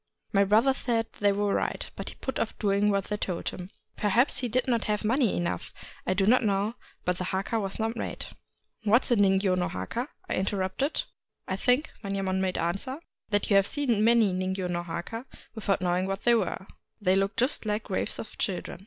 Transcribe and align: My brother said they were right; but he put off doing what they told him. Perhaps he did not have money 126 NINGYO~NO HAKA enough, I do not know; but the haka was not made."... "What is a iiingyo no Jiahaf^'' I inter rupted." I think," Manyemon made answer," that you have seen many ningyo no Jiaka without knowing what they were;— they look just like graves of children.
My 0.33 0.43
brother 0.45 0.73
said 0.73 1.05
they 1.19 1.31
were 1.31 1.53
right; 1.53 1.85
but 1.95 2.09
he 2.09 2.15
put 2.15 2.39
off 2.39 2.57
doing 2.57 2.89
what 2.89 3.03
they 3.03 3.17
told 3.17 3.49
him. 3.49 3.69
Perhaps 3.97 4.39
he 4.39 4.47
did 4.47 4.67
not 4.67 4.85
have 4.85 5.05
money 5.05 5.33
126 5.33 5.39
NINGYO~NO 5.39 5.55
HAKA 5.75 6.01
enough, 6.01 6.01
I 6.07 6.13
do 6.15 6.27
not 6.27 6.43
know; 6.63 6.75
but 7.05 7.17
the 7.19 7.23
haka 7.25 7.59
was 7.59 7.77
not 7.77 7.95
made."... 7.95 8.25
"What 8.83 9.03
is 9.03 9.11
a 9.11 9.15
iiingyo 9.17 9.55
no 9.59 9.69
Jiahaf^'' 9.69 10.07
I 10.27 10.33
inter 10.33 10.57
rupted." 10.57 11.03
I 11.47 11.55
think," 11.55 11.91
Manyemon 12.03 12.39
made 12.41 12.57
answer," 12.57 12.99
that 13.29 13.51
you 13.51 13.55
have 13.57 13.67
seen 13.67 14.03
many 14.03 14.33
ningyo 14.33 14.67
no 14.71 14.83
Jiaka 14.85 15.25
without 15.53 15.81
knowing 15.81 16.07
what 16.07 16.23
they 16.23 16.33
were;— 16.33 16.65
they 16.99 17.13
look 17.13 17.35
just 17.35 17.67
like 17.67 17.83
graves 17.83 18.17
of 18.17 18.35
children. 18.39 18.79